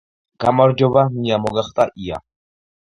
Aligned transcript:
გამარჯობა 0.45 1.05
ნია 1.19 1.41
მოგახტა 1.45 1.91
ია 2.09 2.23